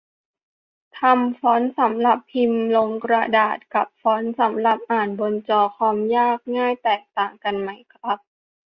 [0.99, 8.17] ทำฟอนต์สำหรับพิมพ์ลงกระดาษ กับ ฟอนต์สำหรับอ่านบนจอคอม ยากง่ายแตกต่างกันมากไหมครับ?